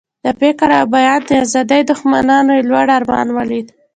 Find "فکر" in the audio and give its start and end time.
0.39-0.69